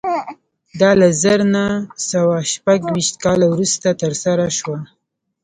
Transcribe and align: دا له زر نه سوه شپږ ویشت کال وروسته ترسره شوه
دا 0.79 0.91
له 0.99 1.07
زر 1.21 1.39
نه 1.53 1.65
سوه 2.09 2.37
شپږ 2.51 2.79
ویشت 2.93 3.15
کال 3.23 3.39
وروسته 3.47 3.87
ترسره 4.01 4.45
شوه 4.57 4.79